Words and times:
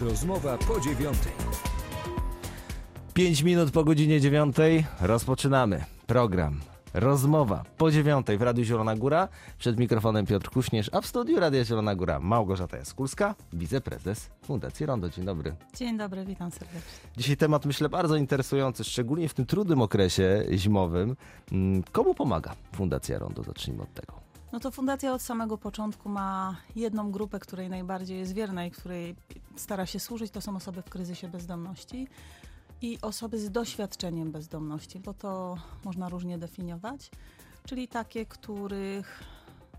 Rozmowa 0.00 0.58
po 0.58 0.80
dziewiątej. 0.80 1.32
5 3.14 3.42
minut 3.42 3.70
po 3.70 3.84
godzinie 3.84 4.20
9 4.20 4.56
rozpoczynamy 5.00 5.84
program. 6.06 6.60
Rozmowa 6.94 7.64
po 7.76 7.90
dziewiątej 7.90 8.38
w 8.38 8.42
Radiu 8.42 8.64
Zielona 8.64 8.96
Góra. 8.96 9.28
Przed 9.58 9.78
mikrofonem 9.78 10.26
Piotr 10.26 10.50
Kuśnierz, 10.50 10.90
a 10.92 11.00
w 11.00 11.06
studiu 11.06 11.40
Radia 11.40 11.64
Zielona 11.64 11.94
Góra 11.94 12.20
Małgorzata 12.20 12.76
Jaskulska, 12.76 13.34
wiceprezes 13.52 14.30
Fundacji 14.42 14.86
Rondo. 14.86 15.08
Dzień 15.08 15.24
dobry. 15.24 15.54
Dzień 15.76 15.98
dobry, 15.98 16.24
witam 16.24 16.50
serdecznie. 16.50 16.80
Dzisiaj 17.16 17.36
temat 17.36 17.66
myślę 17.66 17.88
bardzo 17.88 18.16
interesujący, 18.16 18.84
szczególnie 18.84 19.28
w 19.28 19.34
tym 19.34 19.46
trudnym 19.46 19.82
okresie 19.82 20.44
zimowym. 20.52 21.16
Mm, 21.52 21.82
Komu 21.92 22.14
pomaga 22.14 22.54
Fundacja 22.72 23.18
Rondo? 23.18 23.42
Zacznijmy 23.42 23.82
od 23.82 23.94
tego. 23.94 24.29
No 24.52 24.60
to 24.60 24.70
fundacja 24.70 25.14
od 25.14 25.22
samego 25.22 25.58
początku 25.58 26.08
ma 26.08 26.56
jedną 26.76 27.10
grupę, 27.10 27.38
której 27.38 27.70
najbardziej 27.70 28.18
jest 28.18 28.32
wierna 28.32 28.64
i 28.64 28.70
której 28.70 29.16
stara 29.56 29.86
się 29.86 30.00
służyć. 30.00 30.30
To 30.30 30.40
są 30.40 30.56
osoby 30.56 30.82
w 30.82 30.90
kryzysie 30.90 31.28
bezdomności 31.28 32.08
i 32.82 32.98
osoby 33.02 33.38
z 33.38 33.50
doświadczeniem 33.50 34.32
bezdomności, 34.32 35.00
bo 35.00 35.14
to 35.14 35.56
można 35.84 36.08
różnie 36.08 36.38
definiować. 36.38 37.10
Czyli 37.66 37.88
takie, 37.88 38.26
których 38.26 39.22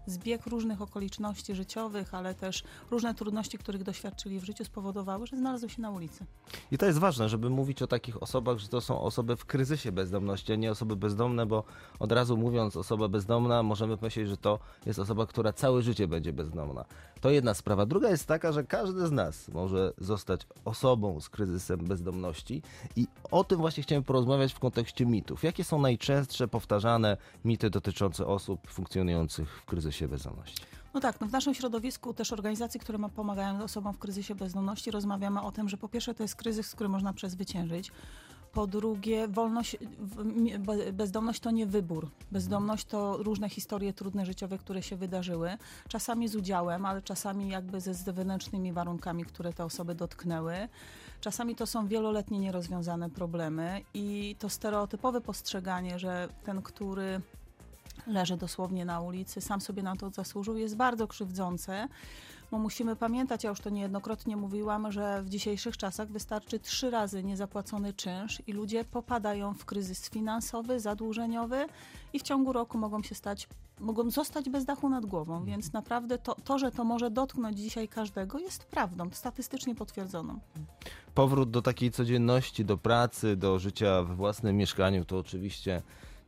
zbieg 0.05 0.45
różnych 0.45 0.81
okoliczności 0.81 1.55
życiowych, 1.55 2.13
ale 2.13 2.35
też 2.35 2.63
różne 2.91 3.15
trudności, 3.15 3.57
których 3.57 3.83
doświadczyli 3.83 4.39
w 4.39 4.43
życiu, 4.43 4.65
spowodowały, 4.65 5.27
że 5.27 5.37
znalazły 5.37 5.69
się 5.69 5.81
na 5.81 5.91
ulicy. 5.91 6.25
I 6.71 6.77
to 6.77 6.85
jest 6.85 6.99
ważne, 6.99 7.29
żeby 7.29 7.49
mówić 7.49 7.81
o 7.81 7.87
takich 7.87 8.23
osobach, 8.23 8.57
że 8.57 8.67
to 8.67 8.81
są 8.81 9.01
osoby 9.01 9.35
w 9.35 9.45
kryzysie 9.45 9.91
bezdomności, 9.91 10.53
a 10.53 10.55
nie 10.55 10.71
osoby 10.71 10.95
bezdomne, 10.95 11.45
bo 11.45 11.63
od 11.99 12.11
razu 12.11 12.37
mówiąc 12.37 12.77
osoba 12.77 13.07
bezdomna, 13.07 13.63
możemy 13.63 13.97
myśleć, 14.01 14.27
że 14.27 14.37
to 14.37 14.59
jest 14.85 14.99
osoba, 14.99 15.25
która 15.25 15.53
całe 15.53 15.81
życie 15.81 16.07
będzie 16.07 16.33
bezdomna. 16.33 16.85
To 17.21 17.29
jedna 17.29 17.53
sprawa. 17.53 17.85
Druga 17.85 18.09
jest 18.09 18.25
taka, 18.25 18.51
że 18.51 18.63
każdy 18.63 19.07
z 19.07 19.11
nas 19.11 19.47
może 19.47 19.93
zostać 19.97 20.41
osobą 20.65 21.21
z 21.21 21.29
kryzysem 21.29 21.79
bezdomności 21.79 22.61
i 22.95 23.07
o 23.31 23.43
tym 23.43 23.57
właśnie 23.57 23.83
chciałem 23.83 24.03
porozmawiać 24.03 24.53
w 24.53 24.59
kontekście 24.59 25.05
mitów. 25.05 25.43
Jakie 25.43 25.63
są 25.63 25.81
najczęstsze 25.81 26.47
powtarzane 26.47 27.17
mity 27.45 27.69
dotyczące 27.69 28.27
osób 28.27 28.67
funkcjonujących 28.67 29.61
w 29.61 29.65
kryzysie 29.65 29.90
bezdomności? 30.07 30.65
No 30.93 30.99
tak, 30.99 31.21
no 31.21 31.27
w 31.27 31.31
naszym 31.31 31.53
środowisku 31.53 32.13
też 32.13 32.33
organizacji, 32.33 32.79
które 32.79 32.97
ma, 32.97 33.09
pomagają 33.09 33.63
osobom 33.63 33.93
w 33.93 33.99
kryzysie 33.99 34.35
bezdomności, 34.35 34.91
rozmawiamy 34.91 35.41
o 35.41 35.51
tym, 35.51 35.69
że 35.69 35.77
po 35.77 35.89
pierwsze 35.89 36.13
to 36.13 36.23
jest 36.23 36.35
kryzys, 36.35 36.75
który 36.75 36.89
można 36.89 37.13
przezwyciężyć. 37.13 37.91
Po 38.53 38.67
drugie, 38.67 39.27
wolność, 39.27 39.77
bezdomność 40.93 41.39
to 41.39 41.51
nie 41.51 41.65
wybór. 41.65 42.09
Bezdomność 42.31 42.85
to 42.85 43.17
różne 43.17 43.49
historie 43.49 43.93
trudne 43.93 44.25
życiowe, 44.25 44.57
które 44.57 44.83
się 44.83 44.95
wydarzyły. 44.95 45.57
Czasami 45.87 46.27
z 46.27 46.35
udziałem, 46.35 46.85
ale 46.85 47.01
czasami 47.01 47.49
jakby 47.49 47.81
ze 47.81 47.93
zewnętrznymi 47.93 48.73
warunkami, 48.73 49.25
które 49.25 49.53
te 49.53 49.65
osoby 49.65 49.95
dotknęły. 49.95 50.55
Czasami 51.21 51.55
to 51.55 51.67
są 51.67 51.87
wieloletnie 51.87 52.39
nierozwiązane 52.39 53.09
problemy 53.09 53.81
i 53.93 54.35
to 54.39 54.49
stereotypowe 54.49 55.21
postrzeganie, 55.21 55.99
że 55.99 56.27
ten, 56.43 56.61
który 56.61 57.21
leży 58.07 58.37
dosłownie 58.37 58.85
na 58.85 59.01
ulicy, 59.01 59.41
sam 59.41 59.61
sobie 59.61 59.83
na 59.83 59.95
to 59.95 60.09
zasłużył, 60.09 60.57
jest 60.57 60.75
bardzo 60.75 61.07
krzywdzące, 61.07 61.87
bo 62.51 62.59
musimy 62.59 62.95
pamiętać, 62.95 63.43
ja 63.43 63.49
już 63.49 63.59
to 63.59 63.69
niejednokrotnie 63.69 64.37
mówiłam, 64.37 64.91
że 64.91 65.23
w 65.23 65.29
dzisiejszych 65.29 65.77
czasach 65.77 66.11
wystarczy 66.11 66.59
trzy 66.59 66.89
razy 66.89 67.23
niezapłacony 67.23 67.93
czynsz 67.93 68.41
i 68.47 68.53
ludzie 68.53 68.85
popadają 68.85 69.53
w 69.53 69.65
kryzys 69.65 70.09
finansowy, 70.09 70.79
zadłużeniowy 70.79 71.65
i 72.13 72.19
w 72.19 72.21
ciągu 72.21 72.53
roku 72.53 72.77
mogą 72.77 73.03
się 73.03 73.15
stać, 73.15 73.47
mogą 73.79 74.09
zostać 74.09 74.49
bez 74.49 74.65
dachu 74.65 74.89
nad 74.89 75.05
głową, 75.05 75.45
więc 75.45 75.73
naprawdę 75.73 76.17
to, 76.17 76.35
to 76.35 76.59
że 76.59 76.71
to 76.71 76.83
może 76.83 77.11
dotknąć 77.11 77.57
dzisiaj 77.57 77.87
każdego 77.87 78.39
jest 78.39 78.65
prawdą, 78.65 79.09
statystycznie 79.11 79.75
potwierdzoną. 79.75 80.39
Powrót 81.13 81.51
do 81.51 81.61
takiej 81.61 81.91
codzienności, 81.91 82.65
do 82.65 82.77
pracy, 82.77 83.35
do 83.35 83.59
życia 83.59 84.03
we 84.03 84.15
własnym 84.15 84.57
mieszkaniu 84.57 85.05
to 85.05 85.17
oczywiście 85.17 85.81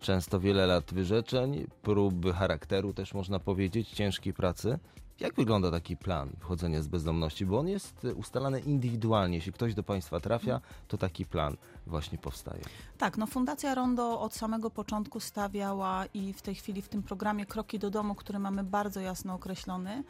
często 0.03 0.39
wiele 0.39 0.67
lat 0.67 0.93
wyrzeczeń, 0.93 1.67
próby 1.81 2.33
charakteru 2.33 2.93
też 2.93 3.13
można 3.13 3.39
powiedzieć, 3.39 3.89
ciężkiej 3.89 4.33
pracy. 4.33 4.79
Jak 5.19 5.35
wygląda 5.35 5.71
taki 5.71 5.97
plan 5.97 6.29
wchodzenia 6.39 6.81
z 6.81 6.87
bezdomności? 6.87 7.45
Bo 7.45 7.59
on 7.59 7.67
jest 7.67 8.07
ustalany 8.15 8.59
indywidualnie. 8.59 9.35
Jeśli 9.35 9.53
ktoś 9.53 9.73
do 9.73 9.83
Państwa 9.83 10.19
trafia, 10.19 10.61
to 10.87 10.97
taki 10.97 11.25
plan 11.25 11.57
właśnie 11.87 12.17
powstaje. 12.17 12.63
Tak, 12.97 13.17
no 13.17 13.27
Fundacja 13.27 13.75
Rondo 13.75 14.21
od 14.21 14.33
samego 14.33 14.69
początku 14.69 15.19
stawiała 15.19 16.05
i 16.13 16.33
w 16.33 16.41
tej 16.41 16.55
chwili 16.55 16.81
w 16.81 16.89
tym 16.89 17.03
programie 17.03 17.45
Kroki 17.45 17.79
do 17.79 17.89
domu, 17.89 18.15
który 18.15 18.39
mamy 18.39 18.63
bardzo 18.63 18.99
jasno 18.99 19.33
określony, 19.33 20.03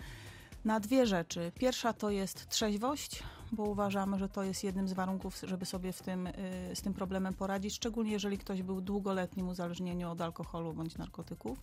na 0.65 0.79
dwie 0.79 1.05
rzeczy. 1.05 1.51
Pierwsza 1.55 1.93
to 1.93 2.09
jest 2.09 2.49
trzeźwość, 2.49 3.23
bo 3.51 3.63
uważamy, 3.63 4.19
że 4.19 4.29
to 4.29 4.43
jest 4.43 4.63
jednym 4.63 4.87
z 4.87 4.93
warunków, 4.93 5.39
żeby 5.43 5.65
sobie 5.65 5.93
w 5.93 6.01
tym, 6.01 6.27
y, 6.27 6.31
z 6.73 6.81
tym 6.81 6.93
problemem 6.93 7.33
poradzić, 7.33 7.75
szczególnie 7.75 8.11
jeżeli 8.11 8.37
ktoś 8.37 8.61
był 8.61 8.75
w 8.75 8.81
długoletnim 8.81 9.49
uzależnieniu 9.49 10.11
od 10.11 10.21
alkoholu 10.21 10.73
bądź 10.73 10.97
narkotyków. 10.97 11.61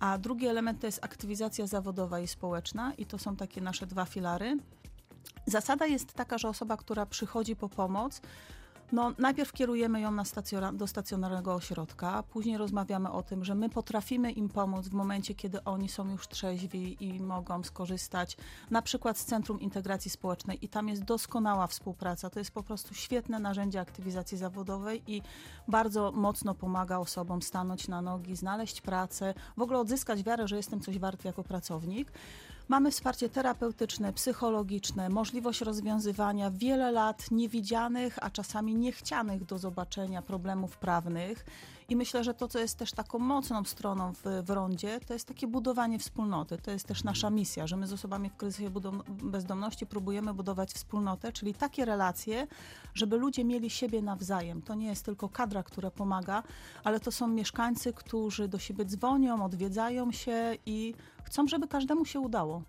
A 0.00 0.18
drugi 0.18 0.46
element 0.46 0.80
to 0.80 0.86
jest 0.86 1.04
aktywizacja 1.04 1.66
zawodowa 1.66 2.20
i 2.20 2.26
społeczna 2.26 2.92
i 2.98 3.06
to 3.06 3.18
są 3.18 3.36
takie 3.36 3.60
nasze 3.60 3.86
dwa 3.86 4.04
filary. 4.04 4.56
Zasada 5.46 5.86
jest 5.86 6.12
taka, 6.12 6.38
że 6.38 6.48
osoba, 6.48 6.76
która 6.76 7.06
przychodzi 7.06 7.56
po 7.56 7.68
pomoc, 7.68 8.20
no, 8.92 9.12
najpierw 9.18 9.52
kierujemy 9.52 10.00
ją 10.00 10.10
na 10.10 10.24
do 10.72 10.86
stacjonarnego 10.86 11.54
ośrodka, 11.54 12.22
później 12.22 12.58
rozmawiamy 12.58 13.10
o 13.10 13.22
tym, 13.22 13.44
że 13.44 13.54
my 13.54 13.70
potrafimy 13.70 14.32
im 14.32 14.48
pomóc 14.48 14.88
w 14.88 14.92
momencie, 14.92 15.34
kiedy 15.34 15.64
oni 15.64 15.88
są 15.88 16.10
już 16.10 16.28
trzeźwi 16.28 16.96
i 17.04 17.20
mogą 17.20 17.62
skorzystać 17.62 18.36
na 18.70 18.82
przykład 18.82 19.18
z 19.18 19.24
Centrum 19.24 19.60
Integracji 19.60 20.10
Społecznej 20.10 20.64
i 20.64 20.68
tam 20.68 20.88
jest 20.88 21.04
doskonała 21.04 21.66
współpraca. 21.66 22.30
To 22.30 22.38
jest 22.38 22.50
po 22.50 22.62
prostu 22.62 22.94
świetne 22.94 23.38
narzędzie 23.38 23.80
aktywizacji 23.80 24.38
zawodowej 24.38 25.02
i 25.06 25.22
bardzo 25.68 26.12
mocno 26.12 26.54
pomaga 26.54 26.98
osobom 26.98 27.42
stanąć 27.42 27.88
na 27.88 28.02
nogi, 28.02 28.36
znaleźć 28.36 28.80
pracę, 28.80 29.34
w 29.56 29.62
ogóle 29.62 29.78
odzyskać 29.78 30.22
wiarę, 30.22 30.48
że 30.48 30.56
jestem 30.56 30.80
coś 30.80 30.98
wart 30.98 31.24
jako 31.24 31.44
pracownik. 31.44 32.12
Mamy 32.68 32.90
wsparcie 32.90 33.28
terapeutyczne, 33.28 34.12
psychologiczne, 34.12 35.08
możliwość 35.08 35.60
rozwiązywania 35.60 36.50
wiele 36.50 36.92
lat 36.92 37.30
niewidzianych, 37.30 38.18
a 38.22 38.30
czasami 38.30 38.74
niechcianych 38.74 39.44
do 39.44 39.58
zobaczenia 39.58 40.22
problemów 40.22 40.78
prawnych. 40.78 41.44
I 41.88 41.96
myślę, 41.96 42.24
że 42.24 42.34
to, 42.34 42.48
co 42.48 42.58
jest 42.58 42.78
też 42.78 42.92
taką 42.92 43.18
mocną 43.18 43.64
stroną 43.64 44.12
w, 44.12 44.22
w 44.42 44.50
rondzie, 44.50 45.00
to 45.06 45.12
jest 45.12 45.28
takie 45.28 45.46
budowanie 45.46 45.98
wspólnoty. 45.98 46.58
To 46.58 46.70
jest 46.70 46.86
też 46.86 47.04
nasza 47.04 47.30
misja, 47.30 47.66
że 47.66 47.76
my 47.76 47.86
z 47.86 47.92
osobami 47.92 48.30
w 48.30 48.36
kryzysie 48.36 48.70
bezdomności 49.08 49.86
próbujemy 49.86 50.34
budować 50.34 50.72
wspólnotę, 50.72 51.32
czyli 51.32 51.54
takie 51.54 51.84
relacje, 51.84 52.46
żeby 52.94 53.16
ludzie 53.16 53.44
mieli 53.44 53.70
siebie 53.70 54.02
nawzajem. 54.02 54.62
To 54.62 54.74
nie 54.74 54.86
jest 54.86 55.04
tylko 55.04 55.28
kadra, 55.28 55.62
która 55.62 55.90
pomaga, 55.90 56.42
ale 56.84 57.00
to 57.00 57.12
są 57.12 57.28
mieszkańcy, 57.28 57.92
którzy 57.92 58.48
do 58.48 58.58
siebie 58.58 58.84
dzwonią, 58.84 59.44
odwiedzają 59.44 60.12
się 60.12 60.56
i 60.66 60.94
chcą, 61.26 61.48
żeby 61.48 61.68
każdemu 61.68 62.04
się 62.04 62.20
udało. 62.20 62.62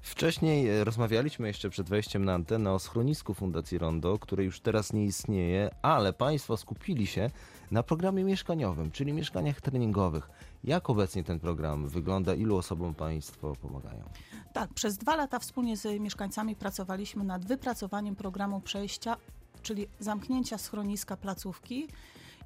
Wcześniej 0.00 0.68
e, 0.68 0.84
rozmawialiśmy 0.84 1.48
jeszcze 1.48 1.70
przed 1.70 1.88
wejściem 1.88 2.24
na 2.24 2.34
antenę 2.34 2.72
o 2.72 2.78
schronisku 2.78 3.34
Fundacji 3.34 3.78
Rondo, 3.78 4.18
które 4.18 4.44
już 4.44 4.60
teraz 4.60 4.92
nie 4.92 5.04
istnieje, 5.04 5.70
ale 5.82 6.12
Państwo 6.12 6.56
skupili 6.56 7.06
się 7.06 7.30
na 7.70 7.82
programie 7.82 8.24
mieszkaniowym, 8.24 8.90
czyli 8.90 9.12
mieszkaniach 9.12 9.60
treningowych. 9.60 10.30
Jak 10.64 10.90
obecnie 10.90 11.24
ten 11.24 11.40
program 11.40 11.88
wygląda? 11.88 12.34
Ilu 12.34 12.56
osobom 12.56 12.94
Państwo 12.94 13.56
pomagają? 13.62 14.04
Tak, 14.52 14.74
przez 14.74 14.98
dwa 14.98 15.16
lata 15.16 15.38
wspólnie 15.38 15.76
z 15.76 16.00
mieszkańcami 16.00 16.56
pracowaliśmy 16.56 17.24
nad 17.24 17.44
wypracowaniem 17.44 18.16
programu 18.16 18.60
przejścia, 18.60 19.16
czyli 19.62 19.88
zamknięcia 20.00 20.58
schroniska 20.58 21.16
placówki 21.16 21.88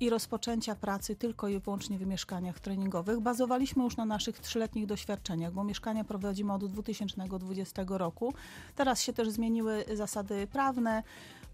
i 0.01 0.11
rozpoczęcia 0.11 0.75
pracy 0.75 1.17
tylko 1.17 1.49
i 1.49 1.59
wyłącznie 1.59 1.99
w 1.99 2.07
mieszkaniach 2.07 2.61
treningowych. 2.61 3.21
Bazowaliśmy 3.21 3.85
już 3.85 3.97
na 3.97 4.05
naszych 4.05 4.39
trzyletnich 4.39 4.87
doświadczeniach, 4.87 5.53
bo 5.53 5.65
mieszkania 5.65 6.05
prowadzimy 6.05 6.53
od 6.53 6.67
2020 6.67 7.85
roku. 7.89 8.35
Teraz 8.77 9.03
się 9.03 9.13
też 9.13 9.31
zmieniły 9.31 9.85
zasady 9.95 10.47
prawne, 10.47 11.03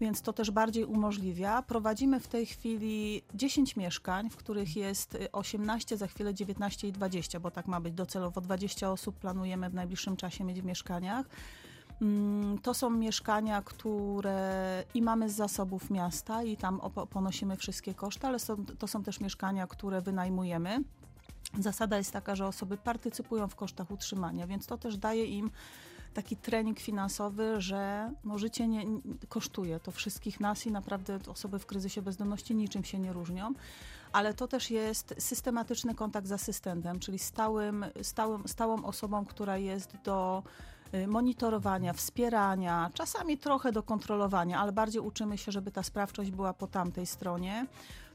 więc 0.01 0.21
to 0.21 0.33
też 0.33 0.51
bardziej 0.51 0.85
umożliwia. 0.85 1.61
Prowadzimy 1.61 2.19
w 2.19 2.27
tej 2.27 2.45
chwili 2.45 3.21
10 3.35 3.75
mieszkań, 3.75 4.29
w 4.29 4.35
których 4.35 4.75
jest 4.75 5.17
18, 5.31 5.97
za 5.97 6.07
chwilę 6.07 6.33
19 6.33 6.87
i 6.87 6.91
20, 6.91 7.39
bo 7.39 7.51
tak 7.51 7.67
ma 7.67 7.81
być 7.81 7.93
docelowo 7.93 8.41
20 8.41 8.91
osób 8.91 9.15
planujemy 9.15 9.69
w 9.69 9.73
najbliższym 9.73 10.17
czasie 10.17 10.43
mieć 10.43 10.61
w 10.61 10.65
mieszkaniach. 10.65 11.25
Mm, 12.01 12.57
To 12.59 12.73
są 12.73 12.89
mieszkania, 12.89 13.61
które 13.61 14.83
i 14.93 15.01
mamy 15.01 15.29
z 15.29 15.35
zasobów 15.35 15.89
miasta 15.89 16.43
i 16.43 16.57
tam 16.57 16.81
ponosimy 17.09 17.57
wszystkie 17.57 17.93
koszty, 17.93 18.27
ale 18.27 18.39
są, 18.39 18.65
to 18.65 18.87
są 18.87 19.03
też 19.03 19.19
mieszkania, 19.19 19.67
które 19.67 20.01
wynajmujemy. 20.01 20.83
Zasada 21.59 21.97
jest 21.97 22.11
taka, 22.11 22.35
że 22.35 22.47
osoby 22.47 22.77
partycypują 22.77 23.47
w 23.47 23.55
kosztach 23.55 23.91
utrzymania, 23.91 24.47
więc 24.47 24.67
to 24.67 24.77
też 24.77 24.97
daje 24.97 25.25
im 25.25 25.51
taki 26.13 26.35
trening 26.35 26.79
finansowy, 26.79 27.61
że 27.61 28.11
no, 28.23 28.37
życie 28.37 28.67
nie, 28.67 28.85
nie, 28.85 29.01
kosztuje 29.29 29.79
to 29.79 29.91
wszystkich 29.91 30.39
nas 30.39 30.65
i 30.65 30.71
naprawdę 30.71 31.19
osoby 31.27 31.59
w 31.59 31.65
kryzysie 31.65 32.01
bezdomności 32.01 32.55
niczym 32.55 32.83
się 32.83 32.99
nie 32.99 33.13
różnią, 33.13 33.53
ale 34.11 34.33
to 34.33 34.47
też 34.47 34.71
jest 34.71 35.15
systematyczny 35.19 35.95
kontakt 35.95 36.27
z 36.27 36.31
asystentem, 36.31 36.99
czyli 36.99 37.19
stałym, 37.19 37.85
stałym, 38.01 38.47
stałą 38.47 38.85
osobą, 38.85 39.25
która 39.25 39.57
jest 39.57 39.97
do 40.03 40.43
monitorowania, 41.07 41.93
wspierania, 41.93 42.91
czasami 42.93 43.37
trochę 43.37 43.71
do 43.71 43.83
kontrolowania, 43.83 44.59
ale 44.59 44.71
bardziej 44.71 45.01
uczymy 45.01 45.37
się, 45.37 45.51
żeby 45.51 45.71
ta 45.71 45.83
sprawczość 45.83 46.31
była 46.31 46.53
po 46.53 46.67
tamtej 46.67 47.05
stronie. 47.05 47.67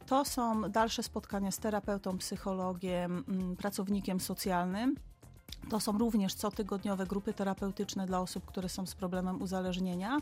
To 0.06 0.24
są 0.24 0.62
dalsze 0.62 1.02
spotkania 1.02 1.50
z 1.50 1.58
terapeutą, 1.58 2.18
psychologiem, 2.18 3.24
mm, 3.28 3.56
pracownikiem 3.56 4.20
socjalnym. 4.20 4.96
To 5.70 5.80
są 5.80 5.98
również 5.98 6.34
cotygodniowe 6.34 7.06
grupy 7.06 7.32
terapeutyczne 7.32 8.06
dla 8.06 8.20
osób, 8.20 8.46
które 8.46 8.68
są 8.68 8.86
z 8.86 8.94
problemem 8.94 9.42
uzależnienia, 9.42 10.18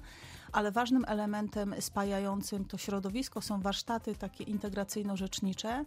ale 0.53 0.73
ważnym 0.73 1.05
elementem 1.09 1.75
spajającym 1.81 2.65
to 2.65 2.79
środowisko 2.79 3.41
są 3.41 3.61
warsztaty 3.61 4.15
takie 4.15 4.45
integracyjno-rzecznicze. 4.45 5.85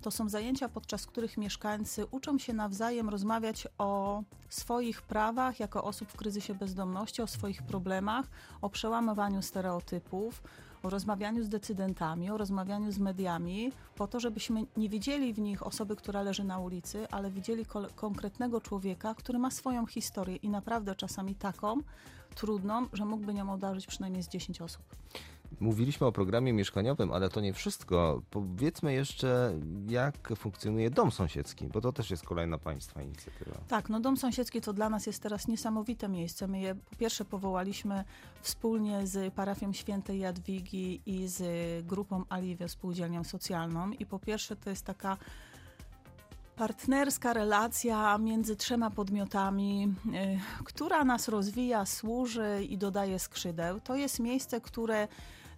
To 0.00 0.10
są 0.10 0.28
zajęcia, 0.28 0.68
podczas 0.68 1.06
których 1.06 1.36
mieszkańcy 1.36 2.06
uczą 2.10 2.38
się 2.38 2.52
nawzajem 2.52 3.08
rozmawiać 3.08 3.68
o 3.78 4.22
swoich 4.48 5.02
prawach 5.02 5.60
jako 5.60 5.84
osób 5.84 6.08
w 6.08 6.16
kryzysie 6.16 6.54
bezdomności, 6.54 7.22
o 7.22 7.26
swoich 7.26 7.62
problemach, 7.62 8.26
o 8.60 8.70
przełamywaniu 8.70 9.42
stereotypów, 9.42 10.42
o 10.82 10.90
rozmawianiu 10.90 11.44
z 11.44 11.48
decydentami, 11.48 12.30
o 12.30 12.38
rozmawianiu 12.38 12.92
z 12.92 12.98
mediami, 12.98 13.72
po 13.94 14.06
to, 14.06 14.20
żebyśmy 14.20 14.66
nie 14.76 14.88
widzieli 14.88 15.34
w 15.34 15.38
nich 15.38 15.66
osoby, 15.66 15.96
która 15.96 16.22
leży 16.22 16.44
na 16.44 16.58
ulicy, 16.58 17.08
ale 17.10 17.30
widzieli 17.30 17.66
konkretnego 17.94 18.60
człowieka, 18.60 19.14
który 19.14 19.38
ma 19.38 19.50
swoją 19.50 19.86
historię 19.86 20.36
i 20.36 20.48
naprawdę 20.48 20.94
czasami 20.94 21.34
taką 21.34 21.76
trudną, 22.34 22.86
że 22.92 23.04
mógłby 23.04 23.34
nią 23.34 23.52
obdarzyć 23.52 23.86
przynajmniej 23.86 24.22
z 24.22 24.28
10 24.28 24.62
osób. 24.62 24.82
Mówiliśmy 25.60 26.06
o 26.06 26.12
programie 26.12 26.52
mieszkaniowym, 26.52 27.12
ale 27.12 27.28
to 27.28 27.40
nie 27.40 27.52
wszystko. 27.52 28.22
Powiedzmy 28.30 28.92
jeszcze, 28.92 29.60
jak 29.88 30.32
funkcjonuje 30.36 30.90
dom 30.90 31.10
sąsiedzki, 31.10 31.66
bo 31.68 31.80
to 31.80 31.92
też 31.92 32.10
jest 32.10 32.24
kolejna 32.24 32.58
Państwa 32.58 33.02
inicjatywa. 33.02 33.56
Tak, 33.68 33.88
no 33.88 34.00
dom 34.00 34.16
sąsiedzki 34.16 34.60
to 34.60 34.72
dla 34.72 34.90
nas 34.90 35.06
jest 35.06 35.22
teraz 35.22 35.48
niesamowite 35.48 36.08
miejsce. 36.08 36.48
My 36.48 36.60
je 36.60 36.74
po 36.74 36.96
pierwsze 36.96 37.24
powołaliśmy 37.24 38.04
wspólnie 38.40 39.06
z 39.06 39.34
parafią 39.34 39.72
świętej 39.72 40.18
Jadwigi 40.18 41.00
i 41.06 41.28
z 41.28 41.86
grupą 41.86 42.24
Aliwia, 42.28 42.68
spółdzielnią 42.68 43.24
socjalną. 43.24 43.90
I 43.90 44.06
po 44.06 44.18
pierwsze 44.18 44.56
to 44.56 44.70
jest 44.70 44.84
taka 44.84 45.16
partnerska 46.56 47.32
relacja 47.32 48.18
między 48.18 48.56
trzema 48.56 48.90
podmiotami, 48.90 49.94
y, 50.06 50.64
która 50.64 51.04
nas 51.04 51.28
rozwija, 51.28 51.86
służy 51.86 52.64
i 52.68 52.78
dodaje 52.78 53.18
skrzydeł. 53.18 53.80
To 53.80 53.96
jest 53.96 54.20
miejsce, 54.20 54.60
które 54.60 55.08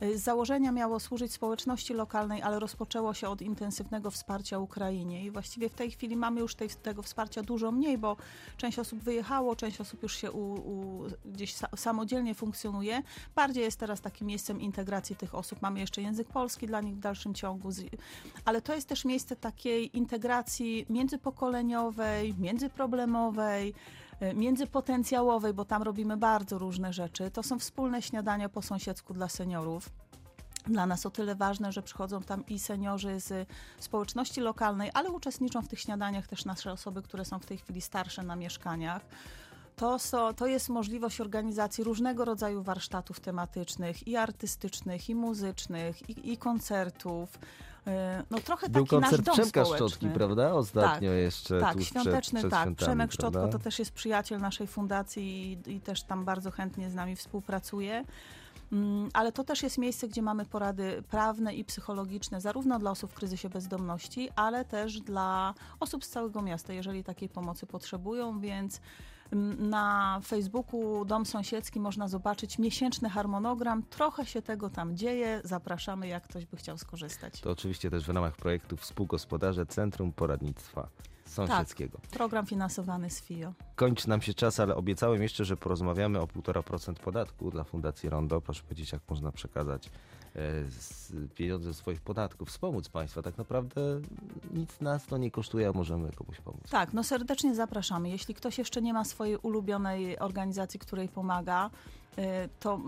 z 0.00 0.20
założenia 0.20 0.72
miało 0.72 1.00
służyć 1.00 1.32
społeczności 1.32 1.94
lokalnej, 1.94 2.42
ale 2.42 2.58
rozpoczęło 2.58 3.14
się 3.14 3.28
od 3.28 3.42
intensywnego 3.42 4.10
wsparcia 4.10 4.58
Ukrainie 4.58 5.24
i 5.24 5.30
właściwie 5.30 5.68
w 5.68 5.74
tej 5.74 5.90
chwili 5.90 6.16
mamy 6.16 6.40
już 6.40 6.54
tej, 6.54 6.68
tego 6.68 7.02
wsparcia 7.02 7.42
dużo 7.42 7.72
mniej, 7.72 7.98
bo 7.98 8.16
część 8.56 8.78
osób 8.78 8.98
wyjechało, 8.98 9.56
część 9.56 9.80
osób 9.80 10.02
już 10.02 10.16
się 10.16 10.32
u, 10.32 10.54
u, 10.54 11.06
gdzieś 11.24 11.54
sa, 11.54 11.68
samodzielnie 11.76 12.34
funkcjonuje. 12.34 13.02
Bardziej 13.34 13.64
jest 13.64 13.80
teraz 13.80 14.00
takim 14.00 14.26
miejscem 14.26 14.60
integracji 14.60 15.16
tych 15.16 15.34
osób. 15.34 15.62
Mamy 15.62 15.80
jeszcze 15.80 16.02
język 16.02 16.28
polski 16.28 16.66
dla 16.66 16.80
nich 16.80 16.96
w 16.96 17.00
dalszym 17.00 17.34
ciągu, 17.34 17.68
ale 18.44 18.62
to 18.62 18.74
jest 18.74 18.88
też 18.88 19.04
miejsce 19.04 19.36
takiej 19.36 19.96
integracji 19.96 20.86
międzypokoleniowej, 20.90 22.34
międzyproblemowej, 22.38 23.74
międzypotencjałowej, 24.34 25.54
bo 25.54 25.64
tam 25.64 25.82
robimy 25.82 26.16
bardzo 26.16 26.58
różne 26.58 26.92
rzeczy. 26.92 27.30
To 27.30 27.42
są 27.42 27.58
wspólne 27.58 28.02
śniadania 28.02 28.48
po 28.48 28.62
sąsiedzku 28.62 29.14
dla 29.14 29.28
seniorów 29.28 29.90
dla 30.68 30.86
nas 30.86 31.06
o 31.06 31.10
tyle 31.10 31.34
ważne, 31.34 31.72
że 31.72 31.82
przychodzą 31.82 32.22
tam 32.22 32.46
i 32.46 32.58
seniorzy 32.58 33.20
z 33.20 33.48
społeczności 33.78 34.40
lokalnej, 34.40 34.90
ale 34.94 35.10
uczestniczą 35.10 35.62
w 35.62 35.68
tych 35.68 35.80
śniadaniach 35.80 36.26
też 36.26 36.44
nasze 36.44 36.72
osoby, 36.72 37.02
które 37.02 37.24
są 37.24 37.38
w 37.38 37.46
tej 37.46 37.58
chwili 37.58 37.80
starsze 37.80 38.22
na 38.22 38.36
mieszkaniach. 38.36 39.02
To, 39.78 39.98
so, 39.98 40.32
to 40.34 40.46
jest 40.46 40.68
możliwość 40.68 41.20
organizacji 41.20 41.84
różnego 41.84 42.24
rodzaju 42.24 42.62
warsztatów 42.62 43.20
tematycznych 43.20 44.08
i 44.08 44.16
artystycznych, 44.16 45.10
i 45.10 45.14
muzycznych, 45.14 46.10
i, 46.10 46.32
i 46.32 46.36
koncertów. 46.36 47.38
E, 47.86 48.22
no 48.30 48.38
trochę 48.38 48.68
Był 48.68 48.82
taki 48.82 48.90
koncert 48.90 49.12
nasz 49.12 49.20
dom 49.20 49.34
Przemka 49.34 49.64
społeczny. 49.64 49.88
Szczotki, 49.88 50.08
prawda? 50.08 50.52
Ostatnio 50.52 51.10
tak, 51.10 51.18
jeszcze. 51.18 51.60
Tak, 51.60 51.82
świąteczny, 51.82 52.40
przed, 52.40 52.50
przed 52.50 52.64
tak. 52.64 52.74
Przemek 52.74 53.12
Szczotko 53.12 53.30
prawda? 53.30 53.58
to 53.58 53.64
też 53.64 53.78
jest 53.78 53.92
przyjaciel 53.92 54.40
naszej 54.40 54.66
fundacji 54.66 55.58
i, 55.66 55.72
i 55.72 55.80
też 55.80 56.02
tam 56.02 56.24
bardzo 56.24 56.50
chętnie 56.50 56.90
z 56.90 56.94
nami 56.94 57.16
współpracuje. 57.16 58.04
Mm, 58.72 59.08
ale 59.12 59.32
to 59.32 59.44
też 59.44 59.62
jest 59.62 59.78
miejsce, 59.78 60.08
gdzie 60.08 60.22
mamy 60.22 60.44
porady 60.44 61.02
prawne 61.10 61.54
i 61.54 61.64
psychologiczne, 61.64 62.40
zarówno 62.40 62.78
dla 62.78 62.90
osób 62.90 63.10
w 63.10 63.14
kryzysie 63.14 63.48
bezdomności, 63.48 64.28
ale 64.36 64.64
też 64.64 65.00
dla 65.00 65.54
osób 65.80 66.04
z 66.04 66.08
całego 66.08 66.42
miasta, 66.42 66.72
jeżeli 66.72 67.04
takiej 67.04 67.28
pomocy 67.28 67.66
potrzebują, 67.66 68.40
więc 68.40 68.80
na 69.58 70.20
Facebooku 70.24 71.04
Dom 71.04 71.26
Sąsiedzki 71.26 71.80
można 71.80 72.08
zobaczyć 72.08 72.58
miesięczny 72.58 73.10
harmonogram. 73.10 73.82
Trochę 73.82 74.26
się 74.26 74.42
tego 74.42 74.70
tam 74.70 74.96
dzieje. 74.96 75.40
Zapraszamy, 75.44 76.08
jak 76.08 76.24
ktoś 76.24 76.46
by 76.46 76.56
chciał 76.56 76.78
skorzystać. 76.78 77.40
To 77.40 77.50
oczywiście 77.50 77.90
też 77.90 78.04
w 78.04 78.08
ramach 78.08 78.36
projektu 78.36 78.76
Współgospodarze 78.76 79.66
Centrum 79.66 80.12
Poradnictwa 80.12 80.88
Sąsiedzkiego. 81.24 81.98
Tak, 81.98 82.10
program 82.10 82.46
finansowany 82.46 83.10
z 83.10 83.20
FIO. 83.20 83.52
Kończy 83.76 84.08
nam 84.08 84.22
się 84.22 84.34
czas, 84.34 84.60
ale 84.60 84.76
obiecałem 84.76 85.22
jeszcze, 85.22 85.44
że 85.44 85.56
porozmawiamy 85.56 86.20
o 86.20 86.26
1,5% 86.26 86.94
podatku 86.94 87.50
dla 87.50 87.64
Fundacji 87.64 88.08
Rondo. 88.08 88.40
Proszę 88.40 88.62
powiedzieć, 88.62 88.92
jak 88.92 89.02
można 89.10 89.32
przekazać 89.32 89.90
pieniądze 91.34 91.68
ze 91.68 91.74
swoich 91.74 92.00
podatków, 92.00 92.48
wspomóc 92.48 92.88
państwa. 92.88 93.22
Tak 93.22 93.38
naprawdę 93.38 93.80
nic 94.54 94.80
nas 94.80 95.06
to 95.06 95.18
nie 95.18 95.30
kosztuje, 95.30 95.68
a 95.68 95.72
możemy 95.72 96.12
komuś 96.12 96.40
pomóc. 96.40 96.60
Tak, 96.70 96.92
no 96.92 97.04
serdecznie 97.04 97.54
zapraszamy. 97.54 98.10
Jeśli 98.10 98.34
ktoś 98.34 98.58
jeszcze 98.58 98.82
nie 98.82 98.92
ma 98.92 99.04
swojej 99.04 99.36
ulubionej 99.36 100.18
organizacji, 100.18 100.80
której 100.80 101.08
pomaga, 101.08 101.70
to 102.60 102.80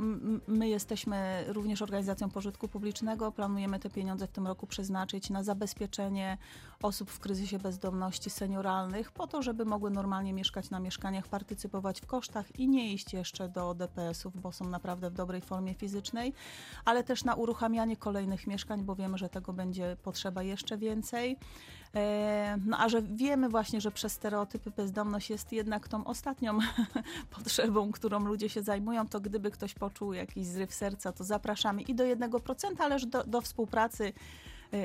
my 0.47 0.69
jesteśmy 0.69 1.45
również 1.49 1.83
organizacją 1.83 2.31
pożytku 2.31 2.69
publicznego. 2.69 3.33
Planujemy 3.33 3.79
te 3.79 3.91
pieniądze 3.91 4.27
w 4.27 4.31
tym 4.31 4.47
roku 4.47 4.67
przeznaczyć 4.67 5.31
na 5.31 5.43
zabezpieczenie 5.43 6.39
osób 6.83 7.11
w 7.11 7.21
kryzysie 7.21 7.59
bezdomności 7.59 8.31
senioralnych, 8.31 9.13
po 9.13 9.27
to, 9.27 9.43
żeby 9.43 9.65
mogły 9.65 9.91
normalnie 9.91 10.33
mieszkać 10.33 10.71
na 10.71 10.81
mieszkaniach, 10.81 11.29
partycypować 11.29 12.01
w 12.01 12.07
kosztach 12.07 12.59
i 12.59 12.69
nie 12.69 12.93
iść 12.93 13.13
jeszcze 13.13 13.49
do 13.49 13.75
DPS-ów, 13.75 14.41
bo 14.41 14.53
są 14.53 14.69
naprawdę 14.69 15.11
w 15.11 15.15
dobrej 15.15 15.41
formie 15.41 15.75
fizycznej, 15.75 16.33
ale 16.85 17.05
też 17.05 17.25
na 17.25 17.35
uruchamianie 17.35 17.97
kolejnych 17.97 18.47
mieszkań, 18.47 18.83
bo 18.83 18.95
wiemy, 18.95 19.19
że 19.19 19.29
tego 19.29 19.53
będzie 19.53 19.97
potrzeba 20.03 20.43
jeszcze 20.43 20.79
więcej. 20.79 21.37
E, 21.95 22.59
no 22.67 22.79
a 22.79 22.89
że 22.89 23.03
wiemy 23.03 23.49
właśnie, 23.49 23.81
że 23.81 23.91
przez 23.91 24.13
stereotypy 24.13 24.71
bezdomność 24.71 25.31
jest 25.31 25.53
jednak 25.53 25.89
tą 25.89 26.05
ostatnią 26.05 26.59
potrzebą, 27.37 27.93
którą 27.93 28.21
ludzie 28.21 28.49
się 28.49 28.63
zajmują, 28.63 29.09
to 29.09 29.21
gdyby 29.21 29.51
ktoś 29.51 29.75
poczuł 29.75 30.13
jakiś 30.13 30.47
zryw 30.47 30.75
serca, 30.75 31.13
to 31.13 31.25
zapraszamy 31.25 31.83
i 31.83 31.95
do 31.95 32.05
1%, 32.05 32.65
ależ 32.79 33.07
do, 33.07 33.25
do 33.25 33.41
współpracy 33.41 34.13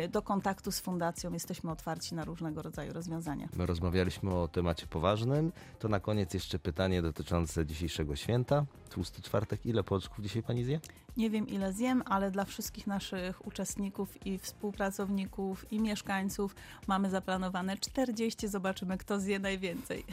do 0.09 0.21
kontaktu 0.21 0.71
z 0.71 0.79
fundacją. 0.79 1.33
Jesteśmy 1.33 1.71
otwarci 1.71 2.15
na 2.15 2.25
różnego 2.25 2.61
rodzaju 2.61 2.93
rozwiązania. 2.93 3.49
My 3.55 3.65
rozmawialiśmy 3.65 4.33
o 4.33 4.47
temacie 4.47 4.87
poważnym. 4.87 5.51
To 5.79 5.87
na 5.87 5.99
koniec 5.99 6.33
jeszcze 6.33 6.59
pytanie 6.59 7.01
dotyczące 7.01 7.65
dzisiejszego 7.65 8.15
święta. 8.15 8.65
Tłusty 8.89 9.21
czwartek. 9.21 9.65
Ile 9.65 9.83
pączków 9.83 10.19
dzisiaj 10.19 10.43
pani 10.43 10.63
zje? 10.63 10.79
Nie 11.17 11.29
wiem 11.29 11.47
ile 11.47 11.73
zjem, 11.73 12.03
ale 12.05 12.31
dla 12.31 12.45
wszystkich 12.45 12.87
naszych 12.87 13.47
uczestników 13.47 14.25
i 14.25 14.37
współpracowników 14.37 15.71
i 15.71 15.79
mieszkańców 15.79 16.55
mamy 16.87 17.09
zaplanowane 17.09 17.77
40. 17.77 18.47
Zobaczymy, 18.47 18.97
kto 18.97 19.19
zje 19.19 19.39
najwięcej. 19.39 20.03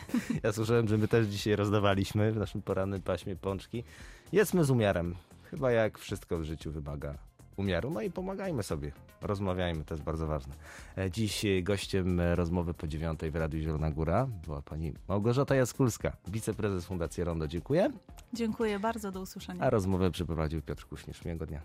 Ja 0.43 0.53
słyszałem, 0.53 0.89
że 0.89 0.99
my 0.99 1.09
też 1.09 1.27
dzisiaj 1.27 1.57
rozdawaliśmy 1.57 2.33
w 2.33 2.37
naszym 2.37 2.63
porannym 2.63 3.03
paśmie 3.03 3.37
pączki. 3.37 3.85
Jedzmy 4.33 4.65
z 4.65 4.71
umiarem. 4.71 5.15
Chyba 5.51 5.73
jak 5.73 5.99
wszystko 5.99 6.39
w 6.39 6.45
życiu 6.45 6.73
wymaga 6.73 7.15
umiaru. 7.57 7.91
No 7.91 8.01
i 8.01 8.11
pomagajmy 8.11 8.63
sobie, 8.63 8.93
rozmawiajmy, 9.21 9.85
to 9.85 9.95
jest 9.95 10.05
bardzo 10.05 10.27
ważne. 10.27 10.55
E, 10.99 11.11
dziś 11.11 11.45
gościem 11.63 12.21
rozmowy 12.21 12.75
po 12.75 12.87
dziewiątej 12.87 13.31
w 13.31 13.37
Radiu 13.37 13.61
Zielona 13.61 13.91
Góra 13.91 14.27
była 14.45 14.63
pani 14.63 14.93
Małgorzata 15.09 15.55
Jaskulska, 15.55 16.13
wiceprezes 16.29 16.85
Fundacji 16.85 17.25
Rondo. 17.25 17.49
Dziękuję. 17.49 17.91
Dziękuję 18.33 18.79
bardzo, 18.79 19.13
do 19.13 19.21
usłyszenia. 19.21 19.65
A 19.65 19.71
rozmowę 19.71 20.11
przeprowadził 20.11 20.63
Piotr 20.63 20.87
Kuśnierz. 20.87 21.25
Miłego 21.25 21.47
dnia. 21.47 21.61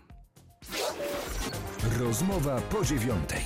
Rozmowa 1.98 2.60
po 2.60 2.84
dziewiątej. 2.84 3.42